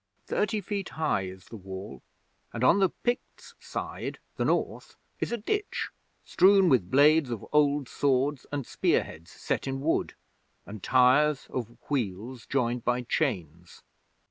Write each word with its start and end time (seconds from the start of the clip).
Thirty 0.25 0.61
feet 0.61 0.89
high 0.97 1.27
is 1.27 1.45
the 1.45 1.55
Wall, 1.57 2.01
and 2.53 2.63
on 2.63 2.79
the 2.79 2.89
Picts' 2.89 3.53
side, 3.59 4.17
the 4.35 4.43
North, 4.45 4.95
is 5.19 5.31
a 5.31 5.37
ditch, 5.37 5.89
strewn 6.25 6.69
with 6.69 6.89
blades 6.89 7.29
of 7.29 7.45
old 7.53 7.87
swords 7.87 8.47
and 8.51 8.65
spear 8.65 9.03
heads 9.03 9.29
set 9.29 9.67
in 9.67 9.79
wood, 9.79 10.15
and 10.65 10.81
tyres 10.81 11.45
of 11.51 11.77
wheels 11.87 12.47
joined 12.47 12.83
by 12.83 13.03
chains. 13.03 13.83